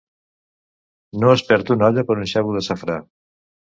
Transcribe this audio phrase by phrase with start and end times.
[1.25, 3.03] No es perd una olla per un xavo de safrà.